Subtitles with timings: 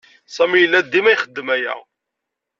[0.35, 1.75] Sami yella dima ixeddem aya.